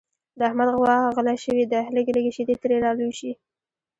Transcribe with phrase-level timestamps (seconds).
[0.37, 3.31] د احمد غوا غله شوې ده لږې لږې شیدې ترې را لوشي.